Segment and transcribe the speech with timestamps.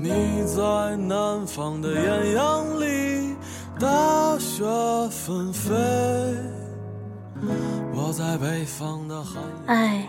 [0.00, 3.34] 你在南方的艳阳里，
[3.80, 4.64] 大雪
[5.10, 5.74] 纷飞。
[7.92, 10.08] 我在北方的寒爱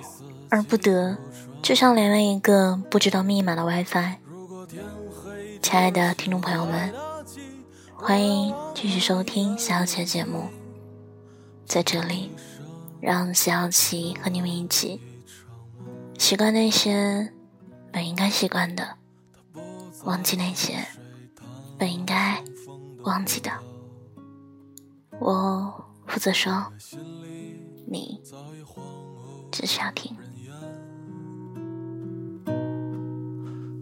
[0.51, 1.17] 而不得，
[1.63, 4.17] 就像连了一个不知道密码的 WiFi。
[5.59, 6.93] 亲爱的听众朋友们，
[7.95, 10.43] 欢迎继续收听小琪的节目。
[11.65, 12.29] 在这里，
[13.01, 15.01] 让小琪和你们一起
[16.19, 17.33] 习惯那些
[17.91, 18.98] 本应该习惯的。
[20.03, 20.77] 忘记那些
[21.77, 22.41] 本应该
[23.03, 23.51] 忘记的，
[25.19, 26.65] 我负责说，
[27.85, 28.19] 你
[29.51, 30.15] 只需要听。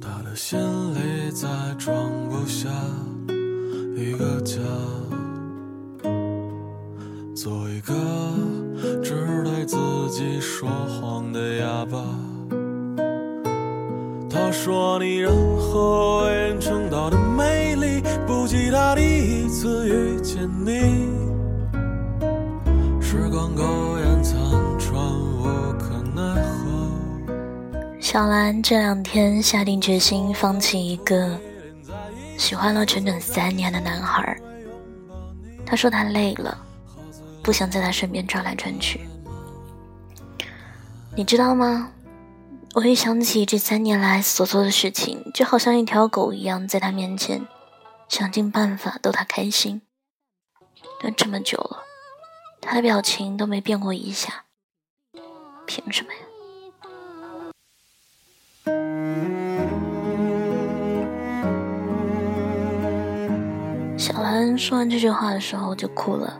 [0.01, 0.59] 他的心
[0.93, 2.69] 里再装不下
[3.95, 4.59] 一个家，
[7.35, 7.93] 做一个
[9.03, 9.77] 只对自
[10.11, 12.26] 己说谎的哑巴。
[14.57, 21.11] 说：“你任何为人称道的美丽，不及他第一次遇见你。
[22.99, 23.63] 时光苟
[23.99, 24.35] 延残
[24.79, 25.43] 喘，无
[25.77, 26.89] 可奈何。”
[28.01, 31.37] 小兰这两天下定决心放弃一个
[32.35, 34.35] 喜欢了整整三年的男孩。
[35.67, 36.57] 她说她累了，
[37.43, 39.01] 不想在他身边转来转去。
[41.15, 41.89] 你知道吗？
[42.75, 47.47] 我一想起这三年来所做的事情，就好像一条狗一样，在他面前
[48.07, 49.81] 想尽办法逗他开心。
[51.01, 51.83] 但这么久了，
[52.61, 54.45] 他的表情都没变过一下，
[55.65, 56.19] 凭什么呀？
[63.97, 66.39] 小兰说完这句话的时候就哭了。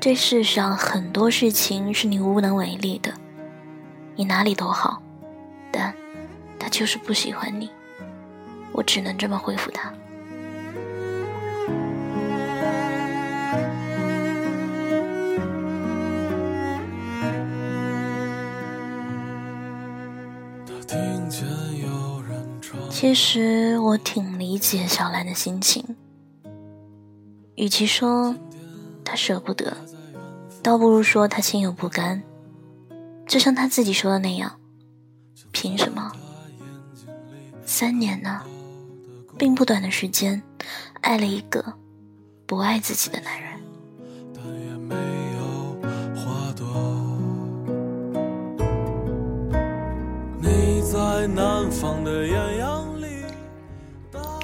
[0.00, 3.12] 这世上很多事情是你无能为力的。
[4.16, 5.00] 你哪里都好，
[5.70, 5.94] 但
[6.58, 7.70] 他就是不喜欢你，
[8.72, 9.92] 我只能这么回复他。
[22.90, 25.84] 其实我挺理解小兰的心情，
[27.54, 28.34] 与其说
[29.04, 29.76] 他舍不得，
[30.62, 32.22] 倒不如说他心有不甘。
[33.26, 34.52] 就像他自己说的那样，
[35.50, 36.12] 凭什么？
[37.64, 38.40] 三年呢，
[39.36, 40.40] 并不短的时间，
[41.00, 41.74] 爱了一个
[42.46, 43.56] 不爱自己的男人。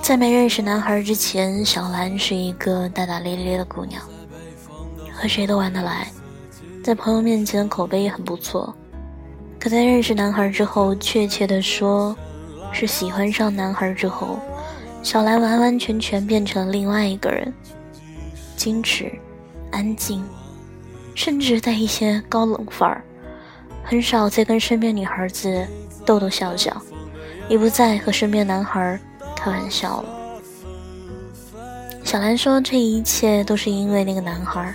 [0.03, 4.03] 在没认识男孩之前，小兰是一个大大咧咧的姑娘，
[5.15, 6.11] 和谁都玩得来。
[6.83, 8.75] 在朋友面前口碑也很不错，
[9.61, 12.17] 可在认识男孩之后，确切的说，
[12.73, 14.37] 是喜欢上男孩之后，
[15.01, 17.55] 小兰完完全全变成了另外一个人，
[18.59, 19.13] 矜持、
[19.71, 20.25] 安静，
[21.15, 23.05] 甚至带一些高冷范儿，
[23.85, 25.65] 很少再跟身边女孩子
[26.05, 26.77] 逗逗笑笑，
[27.49, 28.99] 也不再和身边男孩
[29.37, 30.09] 开玩笑了。
[32.03, 34.75] 小兰说，这一切都是因为那个男孩。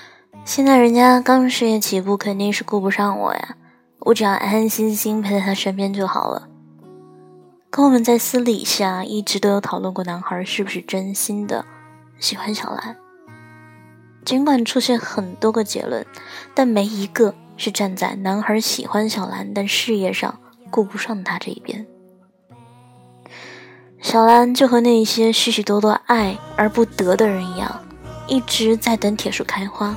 [0.43, 3.55] 现在人家刚事业起步，肯定是顾不上我呀。
[3.99, 6.49] 我只要安安心心陪在他身边就好了。
[7.69, 11.63] 可我们在私底下一直都有讨论过，男孩是不是真心的
[12.19, 12.97] 喜欢小兰。
[14.25, 16.05] 尽管出现很多个结论，
[16.53, 20.37] 但没一个是站在男孩喜欢小兰，但事业上
[20.69, 21.85] 顾不上他这一边。
[24.01, 27.79] 小兰就和那些许许多多爱而不得的人一样，
[28.27, 29.95] 一直在等铁树开花。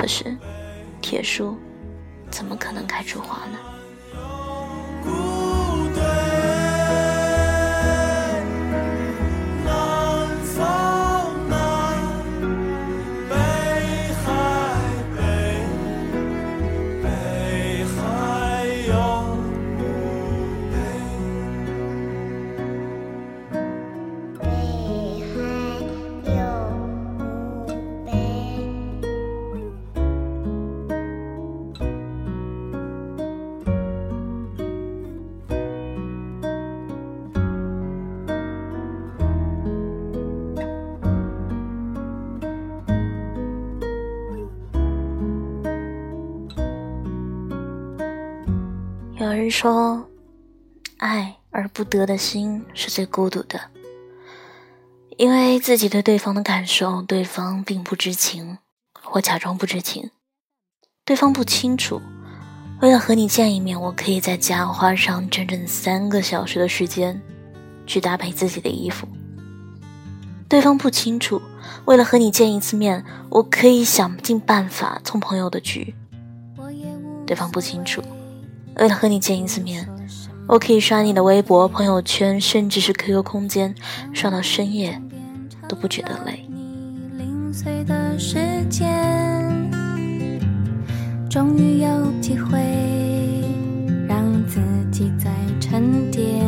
[0.00, 0.34] 可是，
[1.02, 1.58] 铁树
[2.30, 3.58] 怎么可能开出花呢？
[49.50, 50.08] 人说，
[50.98, 53.60] 爱而不得的心是最孤独的，
[55.16, 58.58] 因为自己对对方的感受，对方并不知情，
[59.02, 60.10] 或假装不知情，
[61.04, 62.00] 对方不清楚。
[62.80, 67.20] 为了和你见一面，我可以在家花上整整三个小时的时间，
[67.88, 69.08] 去搭配自己的衣服。
[70.48, 71.42] 对方不清楚，
[71.86, 75.92] 为了和你见一次面，我可以想尽办法从朋友的局。
[77.26, 78.00] 对方不清楚，
[78.80, 79.86] 为了和你见一次面，
[80.46, 83.74] 我可以刷你的微博、朋友圈，甚至是 QQ 空间，
[84.14, 84.98] 刷到深夜
[85.68, 86.48] 都不觉得累。
[87.18, 88.38] 零碎的时
[88.70, 89.70] 间
[91.28, 92.58] 终于有机会
[94.08, 94.58] 让自
[94.90, 95.30] 己再
[95.60, 96.42] 沉淀，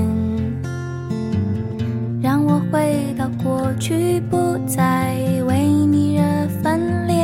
[2.22, 5.14] 让我回到过去，不再
[5.46, 7.14] 为你而分裂。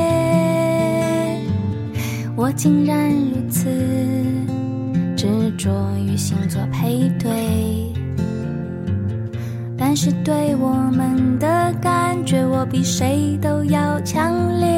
[2.37, 3.69] 我竟然如此
[5.59, 5.69] 着
[5.99, 7.93] 于星座配对，
[9.77, 14.69] 但是对我们的感觉，我比谁都要强烈。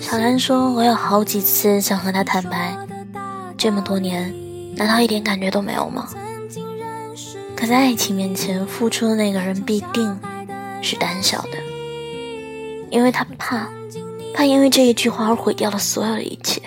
[0.00, 2.74] 小兰说：“我有好几次想和他坦白，
[3.58, 4.34] 这么多年，
[4.74, 6.08] 难道一点感觉都没有吗？
[7.54, 10.18] 可在爱情面前，付出的那个人必定
[10.80, 11.50] 是胆小的，
[12.90, 13.68] 因为他怕，
[14.34, 16.62] 怕因为这一句话而毁掉了所有的一切。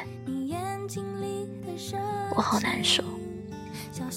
[2.35, 3.03] 我好难受，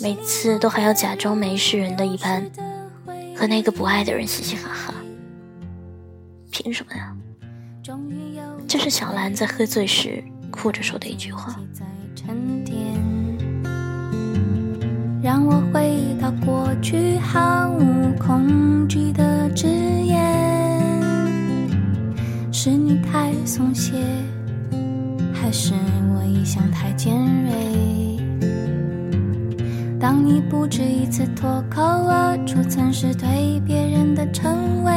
[0.00, 2.42] 每次都还要假装没事人的一般，
[3.36, 4.94] 和那个不爱的人嘻嘻哈哈，
[6.50, 7.14] 凭什么呀？”
[8.66, 11.54] 这是小兰在喝醉时哭着说的一句话。
[15.22, 20.22] 让我回到过去，毫无恐惧的直言。
[22.52, 23.92] 是你太松懈，
[25.32, 25.74] 还是
[26.14, 27.14] 我一向太尖
[27.44, 28.05] 锐？
[29.98, 34.92] 当你不止一次脱口而出曾是对别人的称谓。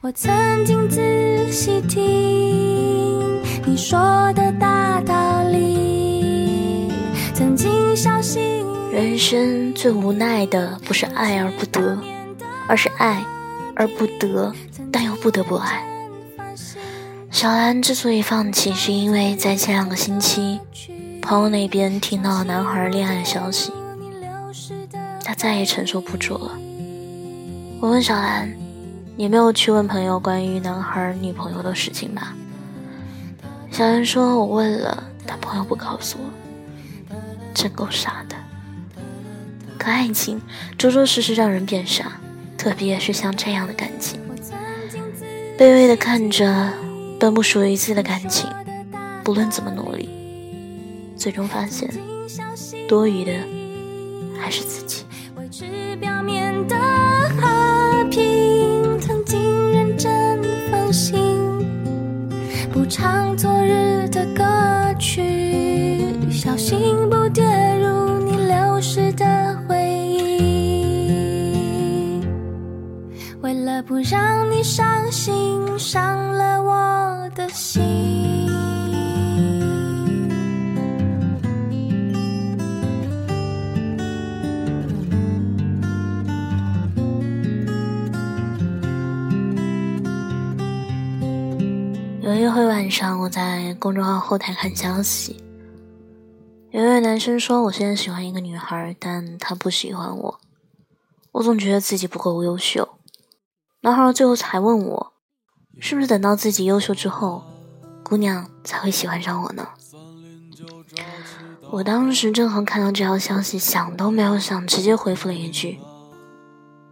[0.00, 6.92] 我曾经仔细听你说的大道理，
[7.32, 11.96] 曾经小心人生最无奈的不是爱而不得，
[12.66, 13.24] 而是爱
[13.76, 14.52] 而不得，
[14.90, 15.86] 但又不得不爱。
[17.30, 20.58] 小兰之所以放弃，是因为在前两个星期，
[21.22, 23.72] 朋友那边听到男孩恋爱的消息，
[25.24, 26.50] 他再也承受不住了。
[27.80, 28.52] 我问小兰。
[29.14, 32.34] 你没有去问朋友关于男孩女朋友的事情吧。
[33.70, 37.14] 小兰说：“我问了，但朋友不告诉我，
[37.52, 38.34] 真够傻的。
[39.78, 40.40] 可爱情
[40.78, 42.12] 着着实实让人变傻，
[42.56, 44.18] 特别是像这样的感情，
[45.58, 46.72] 卑微的看着
[47.20, 48.48] 本不属于自己的感情，
[49.22, 49.91] 不论怎么努，
[51.22, 51.88] 最终发现
[52.88, 53.30] 多余的
[54.36, 55.04] 还是自己。”
[55.38, 56.76] 维持表面的
[57.40, 59.40] 和平，曾经
[59.72, 61.14] 认真放心
[62.72, 64.42] 不唱昨日的歌
[64.98, 67.44] 曲，小心不跌
[67.76, 69.76] 入你流失的回
[70.18, 71.12] 忆。
[73.42, 75.32] 为了不让你伤心，
[75.78, 78.31] 伤了我的心。
[92.42, 95.40] 有一回晚上，我在公众号后台看消息，
[96.72, 100.40] 有一位男生说：“我现在喜欢一个女孩，但她不喜欢我。
[101.30, 102.98] 我总觉得自己不够优秀。”
[103.82, 105.12] 男孩最后才问我
[105.78, 107.44] ：“是不是等到自己优秀之后，
[108.02, 109.68] 姑娘才会喜欢上我呢？”
[111.70, 115.78] 我当时正好看到这条消息，想都没有想，直接回复了一句：“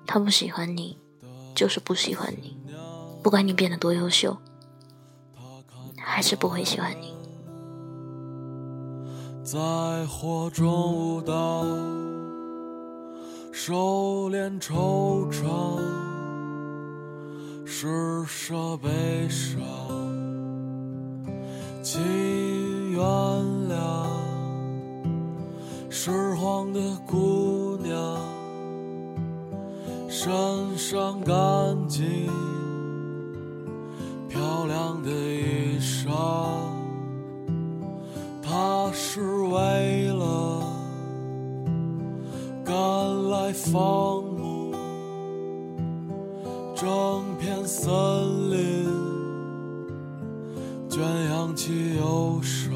[0.06, 0.96] 他不喜欢你，
[1.56, 2.56] 就是不喜欢你，
[3.20, 4.38] 不管你变得多优秀。”
[6.02, 7.14] 还是不会喜欢你。
[9.42, 9.58] 在
[10.06, 11.64] 火中舞蹈，
[13.52, 15.80] 收敛惆怅，
[17.64, 19.60] 施舍悲伤，
[21.82, 22.00] 请
[22.92, 23.00] 原
[23.68, 24.06] 谅，
[25.88, 28.18] 拾荒的姑娘，
[30.08, 30.30] 身
[30.78, 32.49] 上干净。
[43.72, 44.74] 放牧
[46.74, 46.88] 整
[47.38, 47.88] 片森
[48.50, 48.88] 林，
[50.88, 52.74] 圈养起忧伤。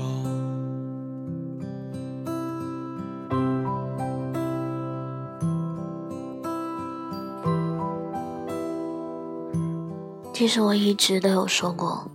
[10.33, 12.09] 其实我一直都有说过，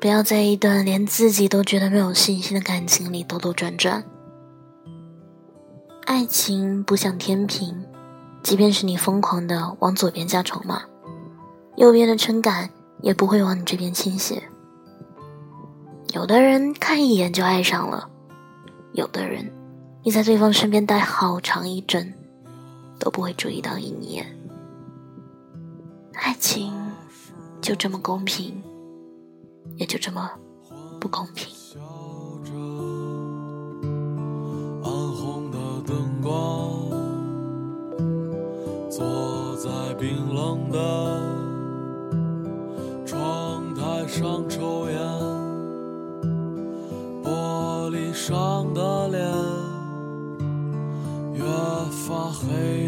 [0.00, 4.04] 不要在一段连自己都觉得没有信心的感情里兜兜转转。
[6.04, 7.87] 爱情不像天平。
[8.42, 10.82] 即便是你疯狂的往左边加筹码，
[11.76, 12.70] 右边的撑杆
[13.02, 14.42] 也不会往你这边倾斜。
[16.14, 18.08] 有的人看一眼就爱上了，
[18.92, 19.52] 有的人
[20.02, 22.14] 你在对方身边待好长一阵，
[22.98, 24.26] 都不会注意到一眼。
[26.14, 26.72] 爱情
[27.60, 28.62] 就这么公平，
[29.76, 30.30] 也就这么
[30.98, 31.54] 不公平。
[34.82, 36.67] 冰冷的
[43.06, 45.00] 窗台上抽烟，
[47.22, 49.20] 玻璃上的脸
[51.34, 51.44] 越
[51.90, 52.87] 发黑。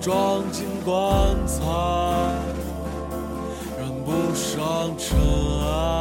[0.00, 0.94] 装进棺
[1.46, 1.64] 材，
[3.78, 5.18] 染不上尘
[5.60, 5.93] 埃。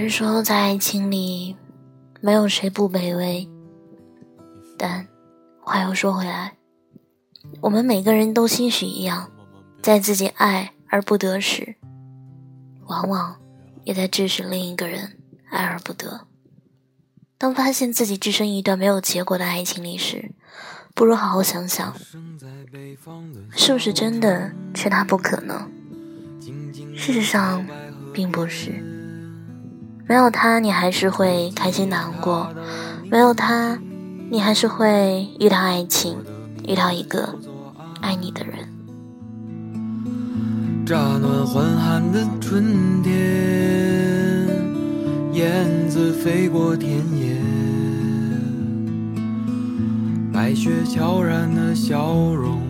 [0.00, 1.54] 人说在爱情里，
[2.22, 3.46] 没有谁不卑微。
[4.78, 5.06] 但
[5.60, 6.56] 话又说回来，
[7.60, 9.30] 我们每个人都兴许一样，
[9.82, 11.76] 在自己爱而不得时，
[12.86, 13.36] 往往
[13.84, 15.18] 也在致使另一个人
[15.50, 16.26] 爱而不得。
[17.36, 20.32] 当发现自己置身一段没有结果的爱情里时，
[20.94, 21.94] 不如好好想想，
[23.50, 25.68] 是不是真的缺他不可呢？
[26.96, 27.66] 事实上，
[28.14, 28.89] 并不是。
[30.10, 32.48] 没有他，你还是会开心难过；
[33.08, 33.78] 没有他，
[34.28, 36.18] 你还是会遇到爱情，
[36.66, 37.38] 遇到一个
[38.00, 38.56] 爱你的人。
[40.84, 44.48] 乍暖还寒的春天，
[45.32, 47.36] 燕子飞过田野，
[50.32, 52.69] 白雪悄然的笑容。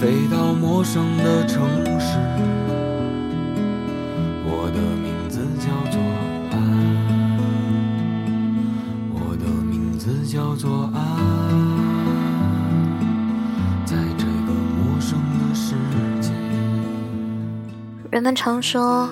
[0.00, 1.62] 飞到陌生的城
[2.00, 2.18] 市，
[4.44, 6.00] 我的名字叫做
[6.50, 6.58] 安，
[9.14, 10.98] 我的名字叫做安，
[13.86, 15.74] 在这个陌生的世
[16.20, 16.32] 界。
[18.10, 19.08] 人们常说，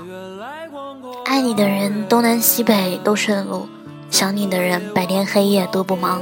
[1.24, 3.68] 爱你的人东南西北都顺路，
[4.10, 6.20] 想你的人白天黑夜都不忙。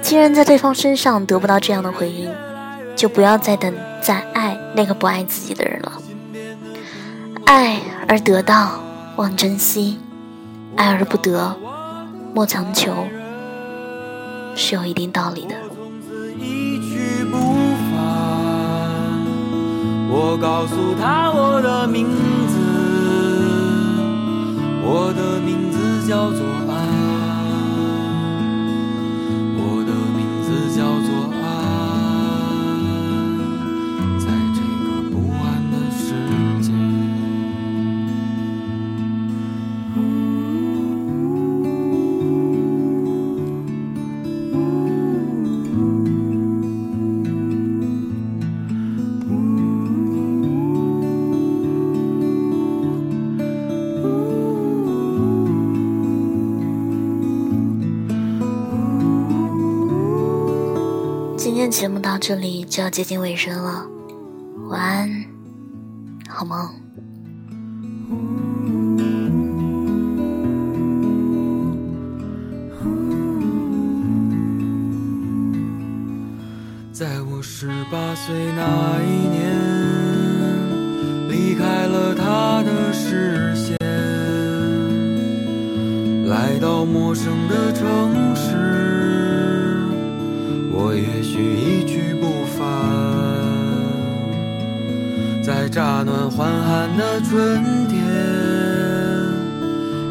[0.00, 2.32] 既然在对方身上得不到这样的回应，
[2.98, 5.92] 就不要再等再爱那个不爱自己的人了。
[7.46, 8.80] 爱而得到，
[9.14, 9.96] 望珍惜；
[10.74, 11.56] 爱而不得，
[12.34, 12.92] 莫强求，
[14.56, 15.54] 是有一定道理的。
[20.10, 22.04] 我告诉他我的名
[22.48, 22.58] 字，
[24.82, 26.44] 我的名字叫做
[61.70, 63.86] 节目到这里就要接近尾声了，
[64.68, 65.24] 晚安，
[66.28, 66.68] 好梦。
[76.90, 79.54] 在我十八岁那一年，
[81.28, 83.76] 离开了他的视线，
[86.26, 88.56] 来到陌生的城市。
[90.80, 91.57] 我也许
[95.70, 98.00] 乍暖还寒的春天，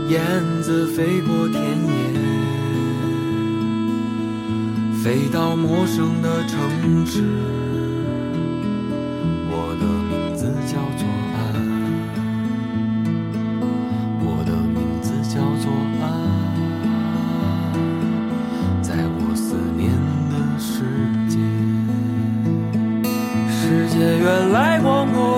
[0.10, 0.22] 燕
[0.62, 1.90] 子飞过田野，
[5.04, 7.24] 飞到陌生的城市。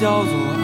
[0.00, 0.59] 叫做。